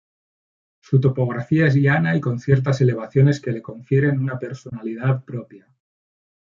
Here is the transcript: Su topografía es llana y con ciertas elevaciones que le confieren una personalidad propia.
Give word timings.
Su 0.79 0.99
topografía 0.99 1.67
es 1.67 1.75
llana 1.75 2.15
y 2.15 2.21
con 2.21 2.39
ciertas 2.39 2.81
elevaciones 2.81 3.39
que 3.39 3.51
le 3.51 3.61
confieren 3.61 4.17
una 4.17 4.39
personalidad 4.39 5.23
propia. 5.23 5.71